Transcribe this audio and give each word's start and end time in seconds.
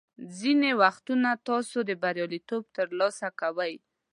ځینې 0.37 0.71
وختونه 0.81 1.29
تاسو 1.47 1.77
بریالیتوب 2.01 2.63
ترلاسه 2.77 3.27
کوئ. 3.39 3.73